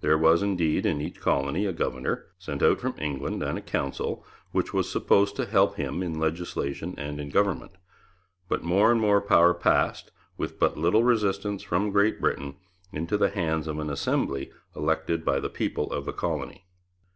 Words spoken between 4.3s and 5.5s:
which was supposed to